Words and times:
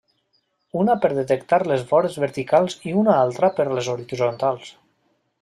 Una 0.83 0.95
per 1.03 1.11
detectar 1.17 1.59
les 1.71 1.83
vores 1.91 2.17
verticals 2.23 2.77
i 2.93 2.95
una 3.03 3.19
altra 3.27 3.53
per 3.61 3.69
als 3.69 3.93
horitzontals. 3.95 4.75